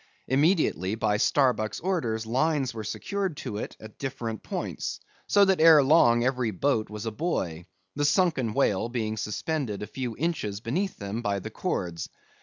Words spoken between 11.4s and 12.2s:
cords.